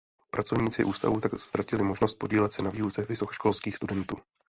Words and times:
Pracovníci 0.31 0.83
ústavu 0.83 1.19
tak 1.19 1.31
ztratili 1.39 1.83
možnost 1.83 2.15
podílet 2.15 2.53
se 2.53 2.61
na 2.61 2.69
výuce 2.69 3.05
vysokoškolských 3.09 3.75
studentů. 3.77 4.15